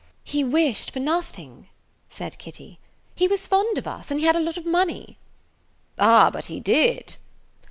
[0.23, 1.69] "He wished for nothing,"
[2.09, 2.79] said Kitty.
[3.13, 5.19] "He was fond of us, and he had a lot of money."
[5.99, 7.17] "Ah, but he did!"